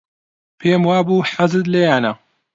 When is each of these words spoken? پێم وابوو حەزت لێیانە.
پێم 0.59 0.81
وابوو 0.89 1.27
حەزت 1.31 1.65
لێیانە. 1.73 2.13